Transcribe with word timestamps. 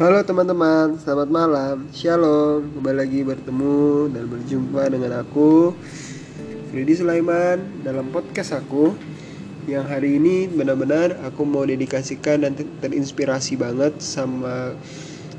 Halo 0.00 0.24
teman-teman, 0.24 0.96
selamat 0.96 1.28
malam, 1.28 1.84
shalom 1.92 2.72
Kembali 2.72 3.04
lagi 3.04 3.20
bertemu 3.20 4.08
dan 4.08 4.32
berjumpa 4.32 4.88
dengan 4.88 5.20
aku 5.20 5.76
Freddy 6.72 6.96
Sulaiman 6.96 7.60
dalam 7.84 8.08
podcast 8.08 8.56
aku. 8.56 8.96
Yang 9.68 9.84
hari 9.92 10.16
ini 10.16 10.48
benar-benar 10.48 11.20
aku 11.20 11.44
mau 11.44 11.68
dedikasikan 11.68 12.48
dan 12.48 12.56
terinspirasi 12.56 13.60
banget 13.60 14.00
sama 14.00 14.72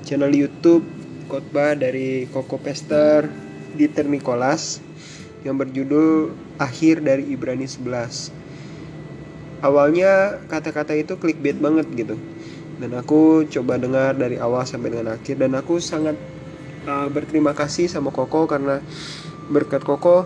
channel 0.05 0.29
Youtube 0.29 0.86
khotbah 1.25 1.73
dari 1.73 2.29
Koko 2.29 2.61
Pester 2.61 3.33
Dieter 3.73 4.05
Nicholas 4.05 4.78
Yang 5.41 5.55
berjudul 5.57 6.37
Akhir 6.61 7.01
dari 7.01 7.33
Ibrani 7.33 7.65
11 7.65 8.29
Awalnya 9.65 10.37
kata-kata 10.46 10.93
itu 10.93 11.18
clickbait 11.18 11.57
banget 11.57 11.89
gitu 11.97 12.14
dan 12.81 12.97
aku 12.97 13.45
coba 13.45 13.77
dengar 13.77 14.17
dari 14.17 14.41
awal 14.41 14.65
sampai 14.65 14.89
dengan 14.89 15.13
akhir 15.13 15.37
dan 15.37 15.53
aku 15.53 15.77
sangat 15.77 16.17
uh, 16.89 17.05
berterima 17.13 17.54
kasih 17.54 17.85
sama 17.85 18.09
Koko 18.09 18.49
karena 18.49 18.81
berkat 19.54 19.85
Koko 19.85 20.25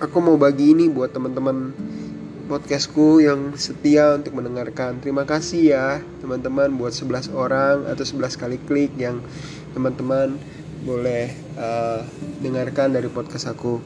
aku 0.00 0.18
mau 0.24 0.40
bagi 0.40 0.72
ini 0.72 0.88
buat 0.88 1.12
teman-teman 1.12 1.76
podcastku 2.48 3.22
yang 3.22 3.54
setia 3.54 4.18
untuk 4.18 4.34
mendengarkan. 4.34 4.98
Terima 4.98 5.22
kasih 5.22 5.62
ya 5.70 5.86
teman-teman 6.18 6.72
buat 6.74 6.90
11 6.90 7.30
orang 7.30 7.86
atau 7.86 8.02
11 8.02 8.40
kali 8.40 8.58
klik 8.66 8.90
yang 8.98 9.22
teman-teman 9.76 10.34
boleh 10.82 11.30
uh, 11.60 12.02
dengarkan 12.40 12.96
dari 12.96 13.06
podcast 13.06 13.52
aku. 13.52 13.78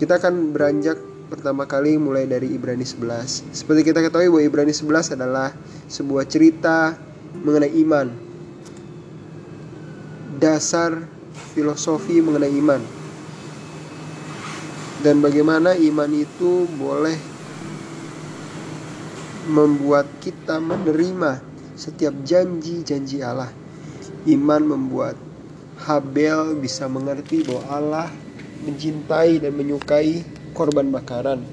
Kita 0.00 0.16
akan 0.18 0.50
beranjak 0.56 0.98
pertama 1.28 1.68
kali 1.68 2.00
mulai 2.00 2.24
dari 2.24 2.48
Ibrani 2.56 2.88
11. 2.88 3.52
Seperti 3.52 3.92
kita 3.92 4.00
ketahui 4.00 4.32
bahwa 4.32 4.42
Ibrani 4.48 4.72
11 4.72 5.12
adalah 5.12 5.52
sebuah 5.86 6.24
cerita 6.24 6.96
mengenai 7.44 7.72
iman. 7.84 8.08
Dasar 10.40 11.04
filosofi 11.52 12.24
mengenai 12.24 12.52
iman. 12.56 12.80
Dan 15.04 15.20
bagaimana 15.20 15.76
iman 15.76 16.10
itu 16.16 16.66
boleh 16.74 17.14
membuat 19.52 20.08
kita 20.24 20.58
menerima 20.58 21.44
setiap 21.76 22.16
janji-janji 22.24 23.20
Allah. 23.20 23.52
Iman 24.26 24.64
membuat 24.64 25.14
Habel 25.78 26.58
bisa 26.58 26.90
mengerti 26.90 27.46
bahwa 27.46 27.62
Allah 27.70 28.08
mencintai 28.66 29.38
dan 29.38 29.54
menyukai 29.54 30.37
korban 30.58 30.90
bakaran. 30.90 31.46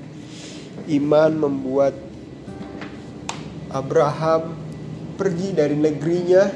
Iman 0.90 1.38
membuat 1.38 1.94
Abraham 3.70 4.58
pergi 5.14 5.54
dari 5.54 5.78
negerinya 5.78 6.50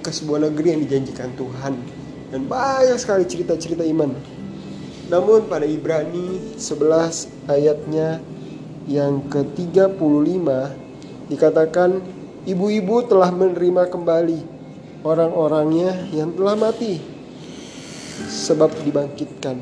ke 0.00 0.08
sebuah 0.08 0.48
negeri 0.48 0.72
yang 0.72 0.80
dijanjikan 0.88 1.36
Tuhan. 1.36 1.74
Dan 2.32 2.48
banyak 2.48 2.96
sekali 2.96 3.28
cerita-cerita 3.28 3.84
iman. 3.84 4.16
Namun 5.12 5.46
pada 5.46 5.68
Ibrani 5.68 6.58
11 6.58 7.28
ayatnya 7.46 8.18
yang 8.90 9.22
ke-35 9.30 10.46
dikatakan 11.30 12.02
ibu-ibu 12.46 13.06
telah 13.06 13.30
menerima 13.30 13.86
kembali 13.86 14.40
orang-orangnya 15.06 16.10
yang 16.10 16.34
telah 16.34 16.58
mati 16.58 16.98
sebab 18.26 18.74
dibangkitkan. 18.82 19.58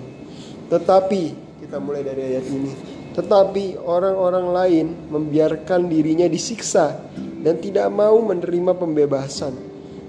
Tetapi 0.72 1.43
kita 1.74 1.82
mulai 1.82 2.06
dari 2.06 2.22
ayat 2.30 2.46
ini. 2.54 2.70
Tetapi 3.18 3.82
orang-orang 3.82 4.46
lain 4.54 4.86
membiarkan 5.10 5.90
dirinya 5.90 6.30
disiksa 6.30 7.02
dan 7.18 7.58
tidak 7.58 7.90
mau 7.90 8.14
menerima 8.22 8.78
pembebasan 8.78 9.58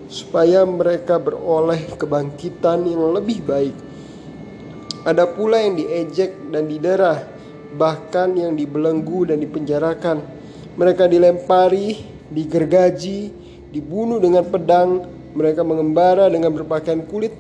supaya 0.06 0.62
mereka 0.62 1.18
beroleh 1.18 1.90
kebangkitan 1.98 2.86
yang 2.86 3.18
lebih 3.18 3.42
baik. 3.42 3.74
Ada 5.10 5.26
pula 5.26 5.58
yang 5.58 5.82
diejek 5.82 6.38
dan 6.54 6.70
didera, 6.70 7.26
bahkan 7.74 8.38
yang 8.38 8.54
dibelenggu 8.54 9.34
dan 9.34 9.42
dipenjarakan. 9.42 10.22
Mereka 10.78 11.10
dilempari, 11.10 11.98
digergaji, 12.30 13.34
dibunuh 13.74 14.22
dengan 14.22 14.46
pedang, 14.46 15.02
mereka 15.34 15.66
mengembara 15.66 16.30
dengan 16.30 16.54
berpakaian 16.54 17.02
kulit 17.10 17.34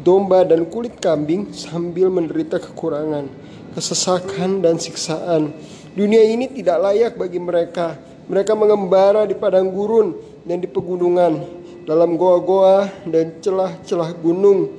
domba 0.00 0.48
dan 0.48 0.64
kulit 0.64 0.96
kambing 0.96 1.52
sambil 1.52 2.08
menderita 2.08 2.56
kekurangan, 2.56 3.28
kesesakan 3.76 4.64
dan 4.64 4.80
siksaan. 4.80 5.52
Dunia 5.92 6.24
ini 6.24 6.48
tidak 6.48 6.80
layak 6.80 7.12
bagi 7.20 7.36
mereka. 7.36 8.00
Mereka 8.30 8.54
mengembara 8.54 9.26
di 9.26 9.34
padang 9.34 9.68
gurun 9.68 10.14
dan 10.46 10.62
di 10.62 10.70
pegunungan, 10.70 11.42
dalam 11.82 12.14
goa-goa 12.14 12.88
dan 13.04 13.36
celah-celah 13.42 14.14
gunung. 14.22 14.70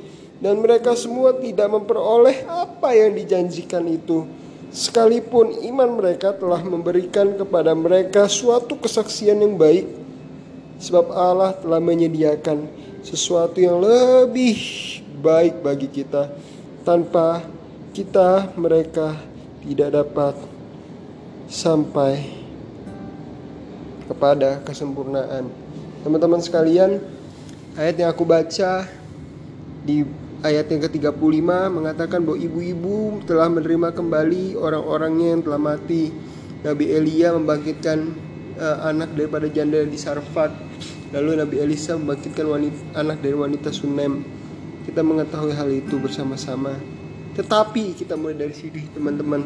Dan 0.41 0.57
mereka 0.57 0.97
semua 0.97 1.37
tidak 1.37 1.69
memperoleh 1.69 2.41
apa 2.49 2.97
yang 2.97 3.13
dijanjikan 3.13 3.85
itu. 3.85 4.25
Sekalipun 4.71 5.61
iman 5.67 5.99
mereka 5.99 6.33
telah 6.33 6.63
memberikan 6.63 7.35
kepada 7.35 7.75
mereka 7.75 8.25
suatu 8.25 8.79
kesaksian 8.79 9.37
yang 9.43 9.59
baik, 9.59 9.85
sebab 10.81 11.11
Allah 11.13 11.53
telah 11.59 11.77
menyediakan 11.77 12.65
sesuatu 13.03 13.59
yang 13.59 13.83
lebih 13.83 14.90
baik 15.19 15.59
bagi 15.59 15.91
kita 15.91 16.31
tanpa 16.87 17.43
kita 17.91 18.55
mereka 18.55 19.19
tidak 19.61 19.89
dapat 19.91 20.35
sampai 21.51 22.23
kepada 24.07 24.63
kesempurnaan. 24.63 25.51
Teman-teman 26.01 26.39
sekalian, 26.39 27.03
ayat 27.75 27.95
yang 27.99 28.09
aku 28.09 28.23
baca 28.23 28.87
di 29.83 30.07
ayat 30.41 30.71
yang 30.71 30.81
ke-35 30.87 31.49
mengatakan 31.69 32.25
bahwa 32.25 32.39
ibu-ibu 32.39 33.21
telah 33.29 33.51
menerima 33.51 33.93
kembali 33.93 34.57
orang-orangnya 34.57 35.27
yang 35.37 35.41
telah 35.45 35.61
mati. 35.61 36.09
Nabi 36.61 36.93
Elia 36.93 37.33
membangkitkan 37.33 37.99
uh, 38.57 38.77
anak 38.89 39.13
daripada 39.17 39.49
janda 39.49 39.81
di 39.85 39.97
Sarfat. 39.97 40.53
Lalu 41.11 41.43
Nabi 41.43 41.55
Elisa 41.59 41.97
membangkitkan 41.97 42.45
wanita, 42.47 42.81
anak 42.95 43.17
dari 43.19 43.35
wanita 43.35 43.69
Sunem 43.73 44.40
kita 44.85 45.01
mengetahui 45.05 45.53
hal 45.53 45.69
itu 45.69 45.95
bersama-sama. 46.01 46.73
Tetapi 47.37 47.95
kita 47.95 48.17
mulai 48.17 48.35
dari 48.35 48.55
sini 48.55 48.87
teman-teman. 48.91 49.41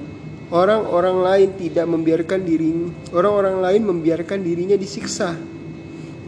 Orang-orang 0.53 1.25
lain 1.25 1.49
tidak 1.57 1.89
membiarkan 1.89 2.45
diri 2.45 2.69
orang-orang 3.09 3.65
lain 3.65 3.81
membiarkan 3.81 4.45
dirinya 4.45 4.77
disiksa 4.77 5.33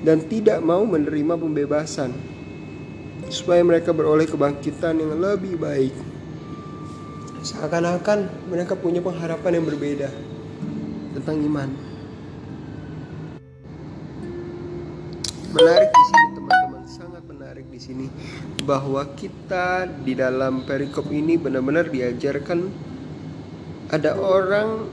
dan 0.01 0.25
tidak 0.25 0.57
mau 0.65 0.81
menerima 0.89 1.37
pembebasan 1.37 2.09
supaya 3.29 3.61
mereka 3.61 3.93
beroleh 3.93 4.25
kebangkitan 4.25 4.97
yang 4.97 5.21
lebih 5.21 5.61
baik. 5.61 5.93
Seakan-akan 7.45 8.49
mereka 8.49 8.73
punya 8.73 8.99
pengharapan 9.05 9.61
yang 9.61 9.65
berbeda 9.69 10.09
tentang 11.13 11.37
iman. 11.45 11.69
Menarik 15.53 15.89
di 15.89 16.03
sini 16.09 16.27
sangat 16.37 16.56
menarik 17.57 17.73
di 17.73 17.81
sini 17.81 18.05
bahwa 18.69 19.01
kita 19.17 19.89
di 19.89 20.13
dalam 20.13 20.61
perikop 20.61 21.09
ini 21.09 21.41
benar-benar 21.41 21.89
diajarkan 21.89 22.69
ada 23.89 24.13
orang 24.13 24.85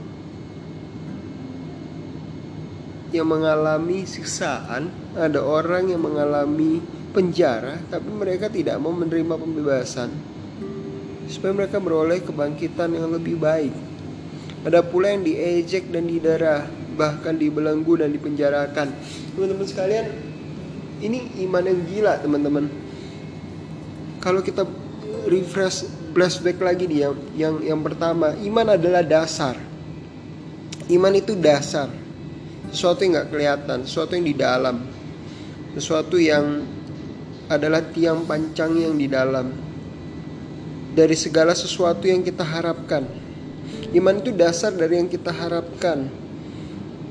yang 3.13 3.29
mengalami 3.29 4.09
siksaan, 4.09 4.89
ada 5.13 5.45
orang 5.45 5.93
yang 5.93 6.01
mengalami 6.01 6.81
penjara, 7.13 7.77
tapi 7.85 8.09
mereka 8.09 8.49
tidak 8.49 8.81
mau 8.81 8.97
menerima 8.97 9.37
pembebasan 9.37 10.09
supaya 11.29 11.53
mereka 11.53 11.77
beroleh 11.77 12.25
kebangkitan 12.25 12.97
yang 12.97 13.13
lebih 13.13 13.37
baik. 13.37 13.77
Ada 14.65 14.81
pula 14.81 15.13
yang 15.13 15.21
diejek 15.21 15.93
dan 15.93 16.09
didera, 16.09 16.65
bahkan 16.97 17.37
dibelenggu 17.37 18.01
dan 18.01 18.09
dipenjarakan. 18.09 18.89
Teman-teman 19.37 19.69
sekalian, 19.69 20.24
ini 21.03 21.31
iman 21.47 21.63
yang 21.63 21.79
gila, 21.87 22.13
teman-teman. 22.23 22.71
Kalau 24.23 24.41
kita 24.41 24.63
refresh 25.25 25.85
flashback 26.15 26.61
lagi 26.63 26.87
nih 26.87 26.99
yang 27.03 27.15
yang 27.35 27.55
yang 27.75 27.81
pertama 27.83 28.31
iman 28.39 28.79
adalah 28.79 29.03
dasar. 29.03 29.59
Iman 30.87 31.13
itu 31.17 31.35
dasar. 31.35 31.91
Sesuatu 32.71 33.03
yang 33.03 33.19
nggak 33.19 33.29
kelihatan 33.29 33.77
sesuatu 33.83 34.15
yang 34.15 34.25
di 34.25 34.35
dalam. 34.37 34.75
Sesuatu 35.75 36.15
yang 36.15 36.63
adalah 37.51 37.83
tiang 37.91 38.23
pancang 38.23 38.73
yang 38.79 38.95
di 38.95 39.11
dalam. 39.11 39.51
Dari 40.95 41.13
segala 41.19 41.51
sesuatu 41.51 42.07
yang 42.07 42.23
kita 42.23 42.47
harapkan. 42.47 43.03
Iman 43.91 44.23
itu 44.23 44.31
dasar 44.31 44.71
dari 44.71 45.03
yang 45.03 45.11
kita 45.11 45.35
harapkan. 45.35 46.07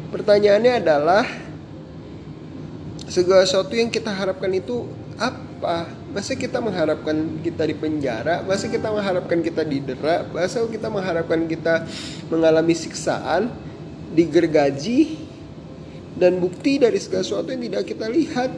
Pertanyaannya 0.08 0.72
adalah 0.80 1.43
segala 3.14 3.46
sesuatu 3.46 3.78
yang 3.78 3.94
kita 3.94 4.10
harapkan 4.10 4.50
itu 4.50 4.90
apa? 5.14 5.86
Masa 6.10 6.34
kita 6.34 6.58
mengharapkan 6.58 7.14
kita 7.46 7.62
di 7.62 7.74
penjara? 7.78 8.42
Masa 8.42 8.66
kita 8.66 8.90
mengharapkan 8.90 9.38
kita 9.38 9.62
didera? 9.62 10.26
Masa 10.34 10.66
kita 10.66 10.90
mengharapkan 10.90 11.46
kita 11.46 11.86
mengalami 12.26 12.74
siksaan, 12.74 13.54
digergaji, 14.18 15.14
dan 16.18 16.42
bukti 16.42 16.82
dari 16.82 16.98
segala 16.98 17.22
sesuatu 17.22 17.54
yang 17.54 17.62
tidak 17.70 17.86
kita 17.86 18.06
lihat 18.10 18.50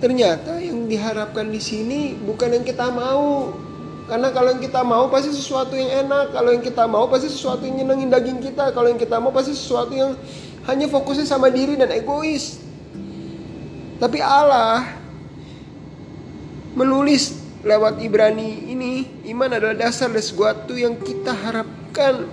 ternyata 0.00 0.56
yang 0.64 0.88
diharapkan 0.88 1.44
di 1.52 1.60
sini 1.60 2.16
bukan 2.16 2.56
yang 2.56 2.64
kita 2.64 2.88
mau. 2.88 3.52
Karena 4.08 4.32
kalau 4.34 4.50
yang 4.50 4.64
kita 4.64 4.82
mau 4.82 5.06
pasti 5.06 5.30
sesuatu 5.30 5.76
yang 5.78 6.08
enak, 6.08 6.34
kalau 6.34 6.50
yang 6.50 6.64
kita 6.64 6.82
mau 6.88 7.06
pasti 7.06 7.30
sesuatu 7.30 7.62
yang 7.62 7.84
nyenengin 7.84 8.10
daging 8.10 8.40
kita, 8.42 8.74
kalau 8.74 8.90
yang 8.90 8.98
kita 8.98 9.22
mau 9.22 9.30
pasti 9.30 9.54
sesuatu 9.54 9.94
yang 9.94 10.18
hanya 10.68 10.86
fokusnya 10.90 11.24
sama 11.24 11.48
diri 11.48 11.78
dan 11.78 11.88
egois. 11.92 12.60
Tapi 14.00 14.18
Allah 14.20 14.84
menulis 16.76 17.36
lewat 17.60 18.00
Ibrani 18.00 18.72
ini, 18.72 19.04
iman 19.32 19.52
adalah 19.52 19.76
dasar 19.76 20.08
dari 20.08 20.24
sesuatu 20.24 20.72
yang 20.72 20.96
kita 20.96 21.36
harapkan 21.36 22.24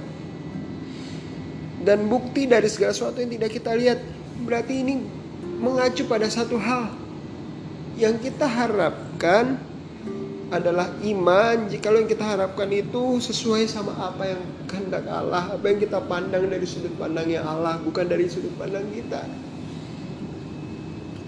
dan 1.83 2.07
bukti 2.07 2.47
dari 2.47 2.67
segala 2.71 2.95
sesuatu 2.95 3.19
yang 3.19 3.31
tidak 3.35 3.51
kita 3.55 3.71
lihat. 3.75 3.99
Berarti 4.43 4.73
ini 4.83 5.03
mengacu 5.59 6.07
pada 6.07 6.31
satu 6.31 6.55
hal 6.55 6.93
yang 7.97 8.15
kita 8.21 8.45
harapkan 8.45 9.57
adalah 10.47 10.91
iman. 11.03 11.67
Jika 11.67 11.91
yang 11.91 12.07
kita 12.07 12.23
harapkan 12.23 12.71
itu 12.71 13.19
sesuai 13.19 13.67
sama 13.67 13.95
apa 13.99 14.35
yang 14.35 14.41
kehendak 14.67 15.03
Allah, 15.07 15.51
apa 15.51 15.65
yang 15.67 15.79
kita 15.83 15.99
pandang 16.07 16.47
dari 16.47 16.63
sudut 16.63 16.93
pandangnya 16.95 17.43
Allah, 17.43 17.79
bukan 17.83 18.07
dari 18.07 18.27
sudut 18.31 18.51
pandang 18.55 18.87
kita. 18.91 19.23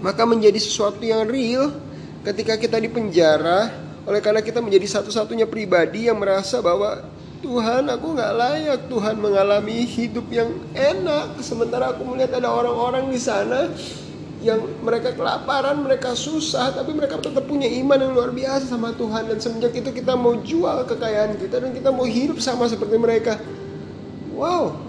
Maka 0.00 0.24
menjadi 0.24 0.56
sesuatu 0.56 1.04
yang 1.04 1.28
real 1.28 1.76
ketika 2.24 2.56
kita 2.56 2.80
di 2.80 2.88
penjara, 2.88 3.68
oleh 4.08 4.20
karena 4.24 4.40
kita 4.40 4.64
menjadi 4.64 5.00
satu-satunya 5.00 5.44
pribadi 5.44 6.08
yang 6.08 6.16
merasa 6.16 6.64
bahwa 6.64 7.04
Tuhan 7.40 7.88
aku 7.88 8.06
nggak 8.16 8.32
layak 8.36 8.80
Tuhan 8.92 9.16
mengalami 9.16 9.88
hidup 9.88 10.28
yang 10.28 10.52
enak 10.76 11.40
sementara 11.40 11.96
aku 11.96 12.04
melihat 12.04 12.36
ada 12.36 12.52
orang-orang 12.52 13.08
di 13.08 13.16
sana 13.16 13.72
yang 14.40 14.60
mereka 14.80 15.12
kelaparan, 15.12 15.84
mereka 15.84 16.16
susah, 16.16 16.72
tapi 16.72 16.96
mereka 16.96 17.20
tetap 17.20 17.44
punya 17.44 17.68
iman 17.84 18.00
yang 18.00 18.12
luar 18.16 18.32
biasa 18.32 18.72
sama 18.72 18.96
Tuhan. 18.96 19.28
Dan 19.28 19.36
semenjak 19.36 19.76
itu 19.76 19.92
kita 19.92 20.16
mau 20.16 20.32
jual 20.40 20.88
kekayaan 20.88 21.36
kita 21.36 21.60
dan 21.60 21.70
kita 21.76 21.92
mau 21.92 22.08
hidup 22.08 22.40
sama 22.40 22.64
seperti 22.64 22.96
mereka. 22.96 23.36
Wow. 24.32 24.80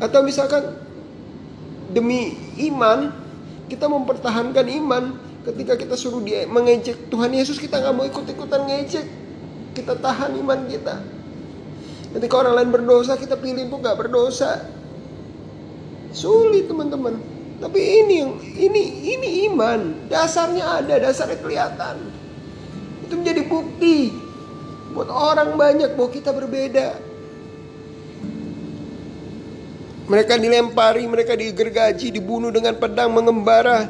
Atau 0.00 0.24
misalkan 0.24 0.80
demi 1.92 2.32
iman, 2.72 3.12
kita 3.68 3.84
mempertahankan 3.86 4.66
iman. 4.80 5.04
Ketika 5.42 5.74
kita 5.74 5.98
suruh 5.98 6.22
dia 6.22 6.48
mengejek 6.48 7.12
Tuhan 7.12 7.34
Yesus, 7.34 7.60
kita 7.60 7.84
nggak 7.84 7.94
mau 7.94 8.06
ikut-ikutan 8.08 8.64
ngejek. 8.64 9.06
Kita 9.76 9.98
tahan 10.00 10.40
iman 10.40 10.70
kita. 10.70 11.04
Ketika 12.16 12.34
orang 12.40 12.54
lain 12.60 12.70
berdosa, 12.72 13.16
kita 13.20 13.36
pilih 13.36 13.68
untuk 13.68 13.84
nggak 13.84 13.98
berdosa. 13.98 14.64
Sulit 16.12 16.68
teman-teman. 16.68 17.31
Tapi 17.62 17.78
ini 17.78 18.14
yang 18.18 18.32
ini 18.42 18.82
ini 19.14 19.28
iman. 19.46 20.10
Dasarnya 20.10 20.82
ada, 20.82 20.98
dasarnya 20.98 21.38
kelihatan. 21.38 22.10
Itu 23.06 23.14
menjadi 23.14 23.46
bukti 23.46 24.10
buat 24.90 25.06
orang 25.06 25.54
banyak 25.54 25.94
bahwa 25.94 26.10
kita 26.10 26.34
berbeda. 26.34 26.98
Mereka 30.10 30.34
dilempari, 30.42 31.06
mereka 31.06 31.38
digergaji, 31.38 32.10
dibunuh 32.10 32.50
dengan 32.50 32.74
pedang 32.74 33.14
mengembara 33.14 33.86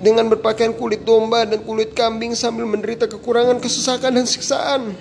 dengan 0.00 0.32
berpakaian 0.32 0.72
kulit 0.72 1.04
domba 1.04 1.44
dan 1.44 1.60
kulit 1.60 1.92
kambing 1.92 2.32
sambil 2.32 2.64
menderita 2.64 3.04
kekurangan, 3.04 3.60
kesesakan 3.60 4.16
dan 4.16 4.24
siksaan. 4.24 4.96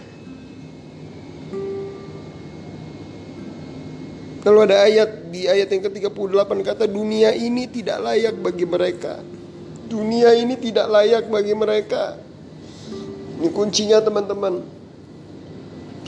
Kalau 4.50 4.66
ada 4.66 4.81
ayat 4.81 5.30
di 5.30 5.46
ayat 5.46 5.69
yang 5.69 5.86
ke-38 5.86 6.50
kata 6.66 6.90
dunia 6.90 7.38
ini 7.38 7.69
tidak 7.69 8.01
layak 8.01 8.34
bagi 8.34 8.66
mereka. 8.66 9.22
Dunia 9.86 10.34
ini 10.34 10.57
tidak 10.57 10.90
layak 10.90 11.30
bagi 11.30 11.54
mereka. 11.54 12.18
Ini 13.38 13.46
kuncinya 13.54 14.01
teman-teman. 14.01 14.66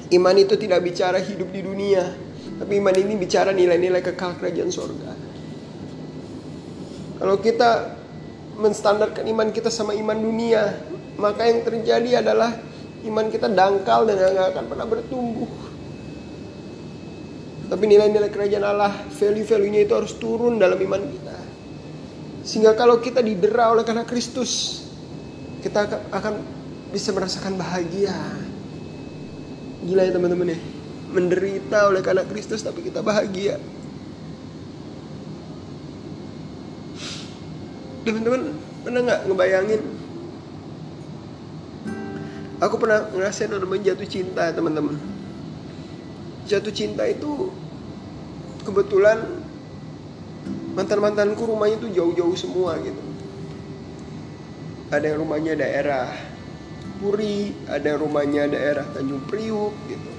Iman 0.09 0.35
itu 0.41 0.57
tidak 0.57 0.81
bicara 0.81 1.21
hidup 1.21 1.53
di 1.53 1.61
dunia, 1.61 2.17
tapi 2.57 2.81
iman 2.81 2.97
ini 2.97 3.13
bicara 3.13 3.53
nilai-nilai 3.53 4.01
kekal 4.01 4.33
kerajaan 4.41 4.73
sorga. 4.73 5.13
Kalau 7.21 7.37
kita 7.45 7.93
menstandarkan 8.57 9.21
iman 9.37 9.53
kita 9.53 9.69
sama 9.69 9.93
iman 9.93 10.17
dunia, 10.17 10.81
maka 11.21 11.45
yang 11.45 11.61
terjadi 11.61 12.25
adalah 12.25 12.57
iman 13.05 13.29
kita 13.29 13.53
dangkal 13.53 14.09
dan 14.09 14.17
nggak 14.17 14.49
akan 14.57 14.65
pernah 14.65 14.87
bertumbuh. 14.89 15.70
Tapi 17.71 17.87
nilai-nilai 17.87 18.27
kerajaan 18.27 18.67
Allah, 18.67 18.91
value-value-nya 19.15 19.87
itu 19.87 19.95
harus 19.95 20.11
turun 20.19 20.59
dalam 20.59 20.75
iman 20.75 21.07
kita. 21.07 21.39
Sehingga 22.43 22.75
kalau 22.75 22.99
kita 22.99 23.23
didera 23.23 23.71
oleh 23.71 23.87
karena 23.87 24.03
Kristus, 24.03 24.83
kita 25.63 25.87
akan 26.11 26.43
bisa 26.91 27.15
merasakan 27.15 27.55
bahagia. 27.55 28.11
Gila 29.87 30.03
ya 30.03 30.11
teman-teman 30.11 30.51
ya. 30.51 30.59
Menderita 31.15 31.87
oleh 31.87 32.03
karena 32.03 32.27
Kristus 32.27 32.59
tapi 32.59 32.83
kita 32.83 32.99
bahagia. 32.99 33.55
Teman-teman 38.03 38.51
pernah 38.83 38.99
nggak 38.99 39.21
ngebayangin? 39.31 39.81
Aku 42.59 42.75
pernah 42.75 43.07
ngerasain 43.15 43.47
namanya 43.47 43.95
jatuh 43.95 44.09
cinta 44.11 44.51
teman-teman. 44.51 45.20
Jatuh 46.51 46.75
cinta 46.75 47.07
itu 47.07 47.47
kebetulan 48.67 49.23
mantan-mantanku 50.75 51.47
rumahnya 51.47 51.79
tuh 51.79 51.91
jauh-jauh 51.95 52.35
semua 52.35 52.75
gitu. 52.83 52.99
Ada 54.91 55.15
yang 55.15 55.23
rumahnya 55.23 55.55
daerah 55.55 56.11
Puri, 56.99 57.55
ada 57.71 57.95
yang 57.95 58.03
rumahnya 58.03 58.51
daerah 58.51 58.83
Tanjung 58.91 59.23
Priuk 59.31 59.71
gitu. 59.87 60.11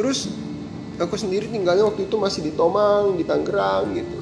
Terus 0.00 0.32
aku 0.96 1.20
sendiri 1.20 1.44
tinggalnya 1.52 1.84
waktu 1.84 2.08
itu 2.08 2.16
masih 2.16 2.40
di 2.40 2.56
Tomang, 2.56 3.20
di 3.20 3.28
Tangerang 3.28 3.92
gitu. 3.92 4.18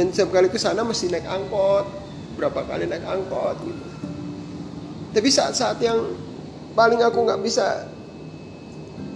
Dan 0.00 0.16
setiap 0.16 0.32
kali 0.32 0.48
ke 0.48 0.56
sana 0.56 0.80
mesti 0.80 1.12
naik 1.12 1.28
angkot, 1.28 1.84
berapa 2.40 2.64
kali 2.64 2.88
naik 2.88 3.04
angkot 3.04 3.60
gitu. 3.68 3.84
Tapi 5.12 5.28
saat-saat 5.28 5.76
yang 5.84 6.24
paling 6.76 7.00
aku 7.00 7.18
nggak 7.24 7.40
bisa 7.40 7.88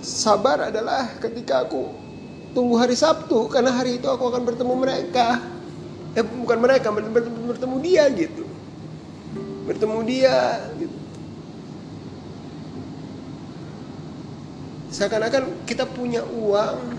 sabar 0.00 0.72
adalah 0.72 1.12
ketika 1.20 1.68
aku 1.68 1.92
tunggu 2.56 2.80
hari 2.80 2.96
Sabtu 2.96 3.46
karena 3.52 3.70
hari 3.70 4.00
itu 4.00 4.08
aku 4.08 4.32
akan 4.32 4.42
bertemu 4.48 4.74
mereka. 4.74 5.38
Eh 6.16 6.26
bukan 6.26 6.58
mereka 6.58 6.90
bertemu, 6.90 7.54
bertemu 7.54 7.76
dia 7.84 8.04
gitu. 8.10 8.42
Bertemu 9.68 9.98
dia 10.02 10.58
gitu. 10.80 10.96
Seakan-akan 14.90 15.68
kita 15.68 15.86
punya 15.86 16.26
uang. 16.26 16.98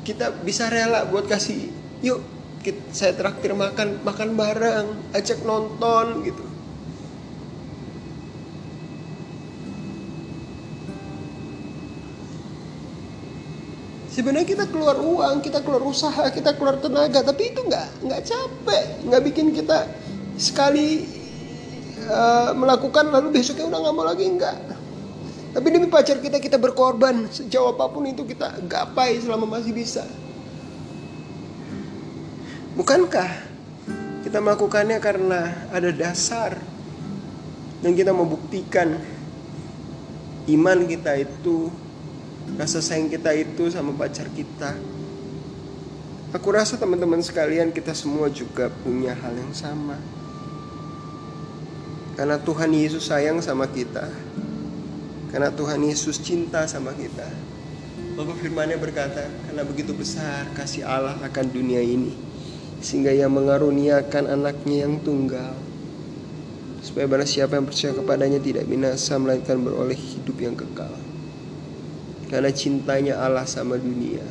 Kita 0.00 0.32
bisa 0.40 0.72
rela 0.72 1.04
buat 1.04 1.28
kasih 1.28 1.68
yuk 2.00 2.24
kita, 2.64 2.80
saya 2.92 3.12
traktir 3.12 3.52
makan 3.52 4.00
makan 4.00 4.32
bareng 4.32 4.88
ajak 5.12 5.44
nonton 5.44 6.24
gitu 6.24 6.49
sebenarnya 14.10 14.46
kita 14.46 14.64
keluar 14.68 14.98
uang 14.98 15.40
kita 15.40 15.62
keluar 15.62 15.82
usaha 15.86 16.28
kita 16.34 16.58
keluar 16.58 16.82
tenaga 16.82 17.22
tapi 17.22 17.54
itu 17.54 17.62
nggak 17.62 18.04
nggak 18.06 18.20
capek 18.26 18.84
nggak 19.06 19.22
bikin 19.22 19.54
kita 19.54 19.86
sekali 20.40 21.20
uh, 22.08 22.50
melakukan 22.56 23.12
lalu 23.12 23.40
besoknya 23.40 23.68
udah 23.68 23.78
nggak 23.84 23.94
mau 23.94 24.06
lagi 24.06 24.24
nggak. 24.24 24.56
Tapi 25.50 25.66
demi 25.66 25.90
pacar 25.90 26.22
kita 26.22 26.38
kita 26.38 26.56
berkorban 26.62 27.26
sejauh 27.26 27.74
apa 27.74 27.90
pun 27.90 28.06
itu 28.06 28.22
kita 28.22 28.62
gapai 28.70 29.18
selama 29.18 29.58
masih 29.58 29.74
bisa. 29.74 30.06
Bukankah 32.78 33.28
kita 34.22 34.38
melakukannya 34.38 35.02
karena 35.02 35.68
ada 35.74 35.90
dasar 35.90 36.54
dan 37.82 37.92
kita 37.92 38.14
membuktikan? 38.14 38.96
Iman 40.48 40.88
kita 40.88 41.14
itu 41.20 41.68
rasa 42.58 42.82
sayang 42.82 43.12
kita 43.12 43.30
itu 43.36 43.70
sama 43.70 43.94
pacar 43.94 44.26
kita. 44.32 44.74
Aku 46.30 46.54
rasa 46.54 46.78
teman-teman 46.78 47.18
sekalian 47.18 47.74
kita 47.74 47.90
semua 47.90 48.30
juga 48.30 48.70
punya 48.86 49.14
hal 49.18 49.34
yang 49.34 49.50
sama. 49.50 49.98
Karena 52.14 52.38
Tuhan 52.38 52.70
Yesus 52.70 53.10
sayang 53.10 53.42
sama 53.42 53.66
kita. 53.66 54.06
Karena 55.34 55.50
Tuhan 55.50 55.82
Yesus 55.82 56.22
cinta 56.22 56.66
sama 56.70 56.94
kita. 56.94 57.26
Lalu 58.14 58.36
firmannya 58.38 58.78
berkata, 58.78 59.26
karena 59.46 59.62
begitu 59.66 59.90
besar 59.94 60.46
kasih 60.54 60.86
Allah 60.86 61.18
akan 61.22 61.46
dunia 61.50 61.82
ini. 61.82 62.14
Sehingga 62.78 63.10
ia 63.10 63.26
mengaruniakan 63.26 64.30
anaknya 64.30 64.86
yang 64.86 65.02
tunggal. 65.02 65.54
Supaya 66.86 67.10
barang 67.10 67.26
siapa 67.26 67.58
yang 67.58 67.66
percaya 67.66 67.90
kepadanya 67.90 68.38
tidak 68.38 68.70
binasa 68.70 69.18
melainkan 69.18 69.58
beroleh 69.58 69.98
hidup 69.98 70.36
yang 70.38 70.54
kekal 70.54 71.09
karena 72.30 72.54
cintanya 72.54 73.18
Allah 73.18 73.42
sama 73.42 73.74
dunia. 73.74 74.22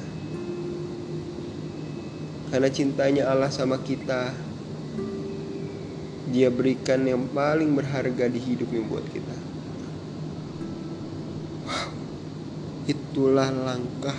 Karena 2.50 2.70
cintanya 2.74 3.30
Allah 3.30 3.54
sama 3.54 3.78
kita 3.78 4.34
Dia 6.34 6.50
berikan 6.50 7.06
yang 7.06 7.30
paling 7.30 7.78
berharga 7.78 8.26
di 8.26 8.42
hidupnya 8.42 8.82
buat 8.90 9.06
kita 9.06 9.38
Wow 11.70 11.90
Itulah 12.90 13.54
langkah 13.54 14.18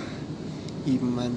iman 0.87 1.33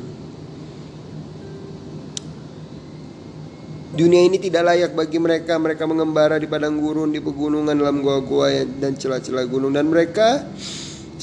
Dunia 3.94 4.26
ini 4.26 4.42
tidak 4.42 4.74
layak 4.74 4.98
bagi 4.98 5.22
mereka. 5.22 5.54
Mereka 5.62 5.86
mengembara 5.86 6.42
di 6.42 6.50
padang 6.50 6.82
gurun, 6.82 7.14
di 7.14 7.22
pegunungan, 7.22 7.78
dalam 7.78 8.02
gua-gua 8.02 8.50
dan 8.82 8.98
celah-celah 8.98 9.46
gunung. 9.46 9.70
Dan 9.70 9.86
mereka 9.94 10.50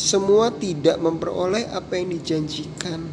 semua 0.01 0.49
tidak 0.49 0.97
memperoleh 0.97 1.69
apa 1.77 2.01
yang 2.01 2.17
dijanjikan. 2.17 3.05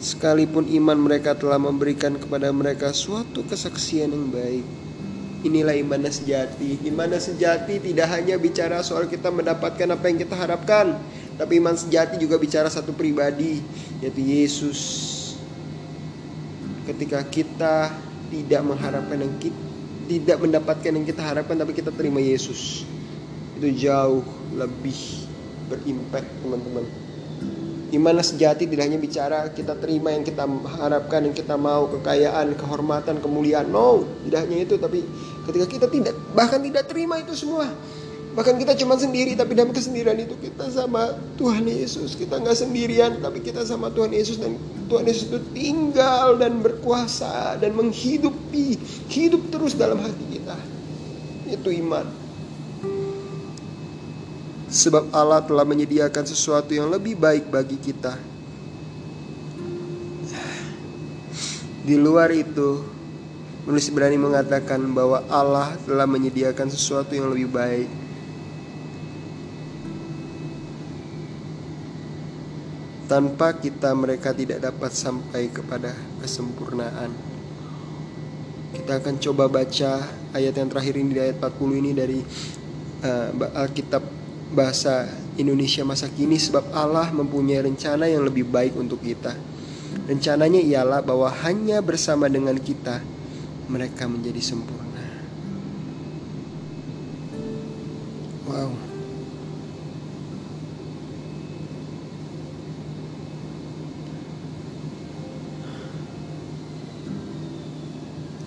Sekalipun 0.00 0.64
iman 0.80 0.96
mereka 0.96 1.36
telah 1.36 1.60
memberikan 1.60 2.16
kepada 2.16 2.48
mereka 2.48 2.96
suatu 2.96 3.44
kesaksian 3.44 4.08
yang 4.08 4.32
baik. 4.32 4.64
Inilah 5.44 5.76
iman 5.84 6.08
sejati. 6.08 6.80
Iman 6.88 7.12
sejati 7.12 7.76
tidak 7.76 8.08
hanya 8.08 8.40
bicara 8.40 8.80
soal 8.80 9.04
kita 9.04 9.28
mendapatkan 9.28 9.84
apa 9.92 10.04
yang 10.08 10.16
kita 10.24 10.32
harapkan, 10.32 10.96
tapi 11.36 11.60
iman 11.60 11.76
sejati 11.76 12.16
juga 12.16 12.40
bicara 12.40 12.72
satu 12.72 12.96
pribadi, 12.96 13.60
yaitu 14.00 14.24
Yesus. 14.24 14.80
Ketika 16.88 17.20
kita 17.28 17.92
tidak 18.32 18.64
mengharapkan 18.64 19.20
yang 19.20 19.36
kita 19.36 19.68
tidak 20.10 20.42
mendapatkan 20.42 20.90
yang 20.90 21.06
kita 21.06 21.22
harapkan 21.22 21.54
tapi 21.54 21.70
kita 21.70 21.94
terima 21.94 22.18
Yesus 22.18 22.82
itu 23.54 23.86
jauh 23.86 24.26
lebih 24.58 25.29
berimpact 25.70 26.28
teman-teman 26.42 26.84
Iman 27.90 28.22
sejati 28.22 28.70
tidak 28.70 28.86
hanya 28.86 29.02
bicara 29.02 29.50
kita 29.50 29.74
terima 29.82 30.14
yang 30.14 30.22
kita 30.22 30.46
harapkan, 30.78 31.26
yang 31.26 31.34
kita 31.34 31.58
mau, 31.58 31.90
kekayaan, 31.90 32.54
kehormatan, 32.54 33.18
kemuliaan. 33.18 33.66
No, 33.66 34.06
tidak 34.30 34.46
hanya 34.46 34.62
itu, 34.62 34.78
tapi 34.78 35.02
ketika 35.50 35.66
kita 35.66 35.86
tidak 35.90 36.14
bahkan 36.30 36.62
tidak 36.62 36.86
terima 36.86 37.18
itu 37.18 37.34
semua, 37.34 37.66
Bahkan 38.30 38.62
kita 38.62 38.78
cuma 38.78 38.94
sendiri 38.94 39.34
tapi 39.34 39.58
dalam 39.58 39.74
kesendirian 39.74 40.14
itu 40.22 40.38
kita 40.38 40.70
sama 40.70 41.18
Tuhan 41.34 41.66
Yesus. 41.66 42.14
Kita 42.14 42.38
nggak 42.38 42.54
sendirian 42.54 43.18
tapi 43.18 43.42
kita 43.42 43.66
sama 43.66 43.90
Tuhan 43.90 44.14
Yesus 44.14 44.38
dan 44.38 44.54
Tuhan 44.86 45.02
Yesus 45.02 45.34
itu 45.34 45.42
tinggal 45.50 46.38
dan 46.38 46.62
berkuasa 46.62 47.58
dan 47.58 47.74
menghidupi 47.74 48.78
hidup 49.10 49.50
terus 49.50 49.74
dalam 49.74 49.98
hati 49.98 50.38
kita. 50.38 50.54
Itu 51.50 51.74
iman. 51.74 52.06
Sebab 54.70 55.10
Allah 55.10 55.42
telah 55.42 55.66
menyediakan 55.66 56.22
sesuatu 56.22 56.70
yang 56.70 56.86
lebih 56.86 57.18
baik 57.18 57.50
bagi 57.50 57.74
kita. 57.74 58.14
Di 61.82 61.98
luar 61.98 62.30
itu, 62.30 62.86
menulis 63.66 63.90
berani 63.90 64.14
mengatakan 64.14 64.78
bahwa 64.94 65.26
Allah 65.26 65.74
telah 65.82 66.06
menyediakan 66.06 66.70
sesuatu 66.70 67.18
yang 67.18 67.34
lebih 67.34 67.50
baik 67.50 67.90
Tanpa 73.10 73.58
kita 73.58 73.90
mereka 73.90 74.30
tidak 74.30 74.62
dapat 74.62 74.94
sampai 74.94 75.50
kepada 75.50 75.90
kesempurnaan. 76.22 77.10
Kita 78.70 79.02
akan 79.02 79.18
coba 79.18 79.50
baca 79.50 79.98
ayat 80.30 80.54
yang 80.54 80.70
terakhir 80.70 80.94
ini 80.94 81.18
di 81.18 81.20
ayat 81.26 81.42
40 81.42 81.82
ini 81.82 81.90
dari 81.90 82.22
uh, 83.02 83.34
Alkitab 83.58 84.19
bahasa 84.50 85.06
Indonesia 85.38 85.86
masa 85.86 86.10
kini 86.10 86.36
sebab 86.36 86.74
Allah 86.74 87.08
mempunyai 87.14 87.62
rencana 87.62 88.10
yang 88.10 88.26
lebih 88.26 88.46
baik 88.50 88.74
untuk 88.74 89.00
kita. 89.00 89.34
Rencananya 90.10 90.58
ialah 90.58 91.00
bahwa 91.02 91.30
hanya 91.46 91.78
bersama 91.82 92.26
dengan 92.26 92.58
kita 92.58 92.98
mereka 93.70 94.10
menjadi 94.10 94.42
sempurna. 94.42 95.06
Wow. 98.50 98.90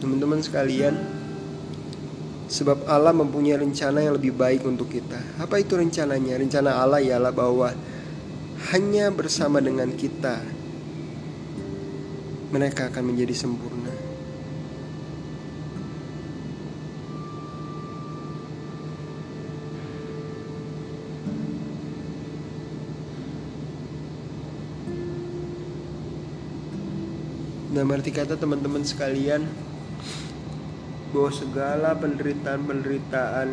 teman-teman 0.03 0.43
sekalian 0.43 1.22
sebab 2.47 2.85
Allah 2.87 3.15
mempunyai 3.15 3.59
rencana 3.59 4.03
yang 4.03 4.15
lebih 4.15 4.35
baik 4.35 4.67
untuk 4.67 4.91
kita. 4.91 5.19
Apa 5.39 5.59
itu 5.59 5.79
rencananya? 5.79 6.39
Rencana 6.39 6.79
Allah 6.79 6.99
ialah 6.99 7.31
bahwa 7.31 7.73
hanya 8.71 9.11
bersama 9.11 9.59
dengan 9.59 9.91
kita 9.91 10.39
mereka 12.53 12.87
akan 12.93 13.03
menjadi 13.09 13.33
sempurna. 13.33 13.91
Nah, 27.73 27.81
arti 27.89 28.13
kata 28.13 28.37
teman-teman 28.37 28.85
sekalian, 28.85 29.49
bahwa 31.13 31.29
segala 31.29 31.93
penderitaan-penderitaan 31.93 33.49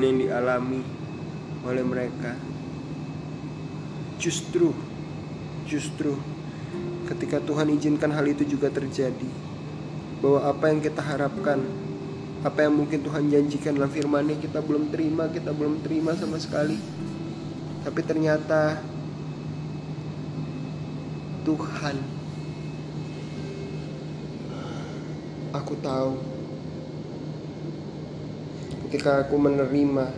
yang 0.00 0.16
dialami 0.16 0.80
oleh 1.62 1.84
mereka 1.84 2.32
justru 4.16 4.72
justru 5.68 6.16
ketika 7.12 7.42
Tuhan 7.44 7.68
izinkan 7.76 8.08
hal 8.14 8.24
itu 8.24 8.46
juga 8.46 8.72
terjadi. 8.72 9.28
Bahwa 10.22 10.40
apa 10.48 10.70
yang 10.70 10.80
kita 10.80 11.02
harapkan 11.02 11.60
apa 12.42 12.58
yang 12.66 12.74
mungkin 12.74 13.02
Tuhan 13.02 13.28
janjikan 13.30 13.74
dalam 13.76 13.90
firman-Nya 13.90 14.38
kita 14.38 14.62
belum 14.62 14.90
terima 14.94 15.28
kita 15.28 15.50
belum 15.52 15.82
terima 15.84 16.14
sama 16.14 16.38
sekali. 16.38 16.78
Tapi 17.82 18.00
ternyata 18.06 18.78
Tuhan 21.42 21.96
aku 25.52 25.76
tahu. 25.80 26.16
Ketika 28.88 29.24
aku 29.24 29.36
menerima 29.40 30.12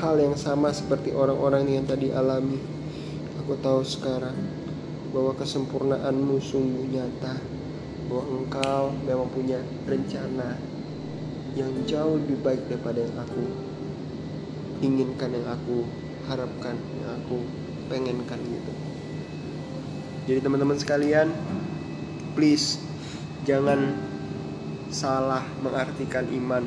hal 0.00 0.16
yang 0.16 0.36
sama 0.36 0.72
seperti 0.72 1.12
orang-orang 1.12 1.68
yang 1.68 1.84
tadi 1.84 2.08
alami 2.08 2.56
aku 3.50 3.52
tahu 3.60 3.84
sekarang 3.84 4.32
bahwa 5.12 5.36
kesempurnaanmu 5.36 6.40
sungguh 6.40 6.86
nyata 6.88 7.36
bahwa 8.08 8.24
engkau 8.30 8.84
memang 9.04 9.28
punya 9.28 9.60
rencana 9.84 10.56
yang 11.58 11.68
jauh 11.84 12.16
lebih 12.16 12.38
baik 12.46 12.62
daripada 12.70 13.02
yang 13.02 13.16
aku 13.18 13.44
inginkan 14.80 15.34
yang 15.34 15.50
aku 15.50 15.84
harapkan 16.30 16.78
yang 17.02 17.10
aku 17.20 17.42
pengenkan 17.90 18.38
gitu. 18.38 18.72
Jadi 20.30 20.46
teman-teman 20.46 20.78
sekalian 20.78 21.28
please 22.34 22.78
jangan 23.44 23.94
salah 24.90 25.46
mengartikan 25.62 26.26
iman. 26.34 26.66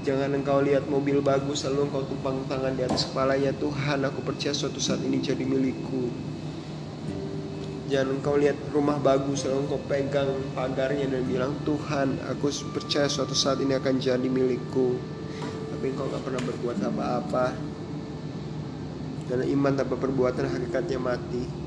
Jangan 0.00 0.32
engkau 0.32 0.64
lihat 0.64 0.88
mobil 0.88 1.20
bagus 1.20 1.68
lalu 1.68 1.92
engkau 1.92 2.08
tumpang 2.08 2.40
tangan 2.48 2.72
di 2.72 2.82
atas 2.86 3.04
kepalanya. 3.10 3.52
Tuhan 3.52 4.00
aku 4.08 4.24
percaya 4.24 4.56
suatu 4.56 4.80
saat 4.80 5.04
ini 5.04 5.20
jadi 5.20 5.44
milikku. 5.44 6.08
Jangan 7.92 8.16
engkau 8.16 8.40
lihat 8.40 8.56
rumah 8.72 8.96
bagus 8.96 9.44
lalu 9.44 9.68
engkau 9.68 9.80
pegang 9.84 10.30
pagarnya 10.56 11.04
dan 11.04 11.26
bilang 11.28 11.52
Tuhan 11.68 12.16
aku 12.32 12.48
percaya 12.72 13.12
suatu 13.12 13.36
saat 13.36 13.60
ini 13.60 13.76
akan 13.76 14.00
jadi 14.00 14.24
milikku. 14.24 14.96
Tapi 15.76 15.84
engkau 15.92 16.08
gak 16.08 16.24
pernah 16.24 16.42
berbuat 16.48 16.76
apa-apa. 16.80 17.46
Karena 19.28 19.44
iman 19.52 19.72
tanpa 19.76 19.94
perbuatan 20.00 20.48
hakikatnya 20.48 20.98
mati 20.98 21.59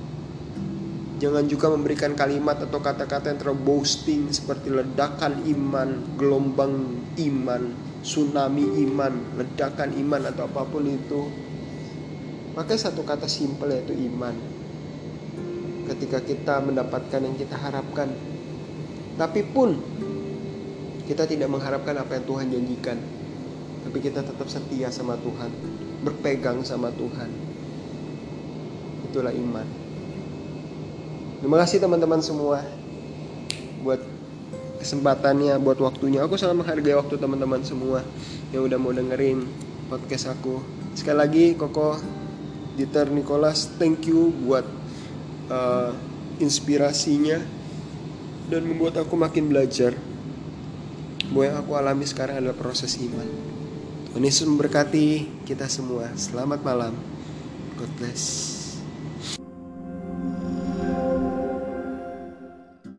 Jangan 1.14 1.46
juga 1.46 1.70
memberikan 1.70 2.18
kalimat 2.18 2.58
atau 2.58 2.82
kata-kata 2.82 3.30
yang 3.30 3.38
terlalu 3.38 3.62
boasting 3.62 4.34
seperti 4.34 4.74
ledakan 4.74 5.46
iman, 5.46 6.18
gelombang 6.18 6.74
iman, 7.22 7.64
tsunami 8.02 8.66
iman, 8.90 9.14
ledakan 9.38 9.94
iman 9.94 10.22
atau 10.34 10.50
apa 10.50 10.66
pun 10.66 10.84
itu. 10.90 11.22
Pakai 12.58 12.78
satu 12.78 13.06
kata 13.06 13.30
simpel 13.30 13.78
yaitu 13.78 13.94
iman. 13.94 14.34
Ketika 15.86 16.22
kita 16.26 16.66
mendapatkan 16.66 17.22
yang 17.22 17.38
kita 17.38 17.62
harapkan. 17.62 18.10
Tapi 19.14 19.46
pun 19.46 19.78
kita 21.06 21.30
tidak 21.30 21.52
mengharapkan 21.52 21.94
apa 22.02 22.18
yang 22.18 22.26
Tuhan 22.26 22.48
janjikan. 22.50 22.98
Tapi 23.84 23.98
kita 24.02 24.26
tetap 24.26 24.48
setia 24.50 24.90
sama 24.90 25.14
Tuhan, 25.22 25.52
berpegang 26.02 26.66
sama 26.66 26.90
Tuhan. 26.96 27.30
Itulah 29.12 29.36
iman. 29.36 29.83
Terima 31.44 31.60
kasih 31.60 31.84
teman-teman 31.84 32.24
semua 32.24 32.64
buat 33.84 34.00
kesempatannya, 34.80 35.60
buat 35.60 35.76
waktunya. 35.84 36.24
Aku 36.24 36.40
sangat 36.40 36.64
menghargai 36.64 36.96
waktu 36.96 37.20
teman-teman 37.20 37.60
semua 37.68 38.00
yang 38.56 38.64
udah 38.64 38.80
mau 38.80 38.96
dengerin 38.96 39.44
podcast 39.92 40.32
aku. 40.32 40.64
Sekali 40.96 41.20
lagi 41.20 41.46
Koko 41.60 42.00
Dieter 42.80 43.12
Nicholas, 43.12 43.68
thank 43.76 44.08
you 44.08 44.32
buat 44.48 44.64
uh, 45.52 45.92
inspirasinya 46.40 47.44
dan 48.48 48.64
membuat 48.64 49.04
aku 49.04 49.20
makin 49.20 49.52
belajar 49.52 50.00
bahwa 51.28 51.44
yang 51.44 51.58
aku 51.60 51.72
alami 51.76 52.08
sekarang 52.08 52.40
adalah 52.40 52.56
proses 52.56 52.96
iman. 53.04 53.28
Tuhan 54.16 54.24
Yesus 54.24 54.48
memberkati 54.48 55.44
kita 55.44 55.68
semua. 55.68 56.08
Selamat 56.16 56.64
malam. 56.64 56.96
God 57.76 57.92
bless. 58.00 58.53